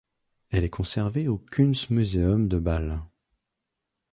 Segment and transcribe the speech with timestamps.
[0.49, 3.03] Elle est conservée au Kunstmuseum de Bâle.